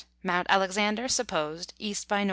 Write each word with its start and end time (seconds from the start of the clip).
Mount 0.23 0.47
Alexander 0.49 1.07
(supposed), 1.07 1.75
E. 1.77 1.95
by 2.07 2.17
N. 2.17 2.19